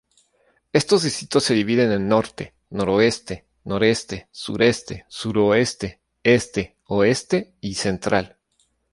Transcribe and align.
Estos 0.73 1.03
distritos 1.03 1.43
se 1.43 1.53
dividen 1.53 1.91
en 1.91 2.07
Norte, 2.07 2.55
Noroeste, 2.71 3.45
Noreste, 3.65 4.27
Sureste, 4.31 5.05
Suroeste, 5.07 6.01
Este, 6.23 6.77
Oeste 6.85 7.53
y 7.61 7.75
Central. 7.75 8.35